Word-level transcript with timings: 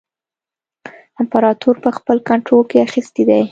امپراطور 1.19 1.75
په 1.83 1.89
خپل 1.97 2.17
کنټرول 2.29 2.63
کې 2.69 2.77
اخیستی 2.87 3.23
دی. 3.29 3.41